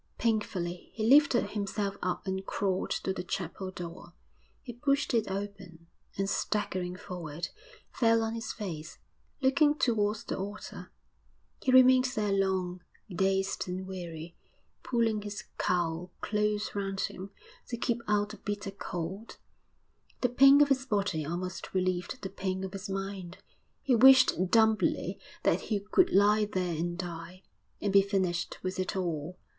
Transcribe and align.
Painfully 0.17 0.89
he 0.95 1.07
lifted 1.07 1.51
himself 1.51 1.95
up 2.01 2.25
and 2.25 2.43
crawled 2.47 2.89
to 2.89 3.13
the 3.13 3.23
chapel 3.23 3.69
door; 3.69 4.13
he 4.63 4.73
pushed 4.73 5.13
it 5.13 5.29
open, 5.29 5.85
and, 6.17 6.27
staggering 6.27 6.95
forward, 6.95 7.49
fell 7.91 8.23
on 8.23 8.33
his 8.33 8.51
face, 8.51 8.97
looking 9.43 9.75
towards 9.77 10.23
the 10.23 10.35
altar. 10.35 10.89
He 11.61 11.71
remained 11.71 12.05
there 12.15 12.31
long, 12.31 12.81
dazed 13.15 13.67
and 13.67 13.85
weary, 13.85 14.35
pulling 14.81 15.21
his 15.21 15.43
cowl 15.59 16.11
close 16.19 16.73
round 16.73 17.01
him 17.01 17.29
to 17.67 17.77
keep 17.77 18.01
out 18.07 18.29
the 18.29 18.37
bitter 18.37 18.71
cold. 18.71 19.37
The 20.21 20.29
pain 20.29 20.61
of 20.63 20.69
his 20.69 20.87
body 20.87 21.23
almost 21.23 21.75
relieved 21.75 22.23
the 22.23 22.29
pain 22.31 22.63
of 22.63 22.73
his 22.73 22.89
mind; 22.89 23.37
he 23.83 23.93
wished 23.93 24.49
dumbly 24.49 25.19
that 25.43 25.61
he 25.69 25.79
could 25.79 26.09
lie 26.11 26.45
there 26.45 26.75
and 26.75 26.97
die, 26.97 27.43
and 27.79 27.93
be 27.93 28.01
finished 28.01 28.57
with 28.63 28.79
it 28.79 28.95
all. 28.95 29.37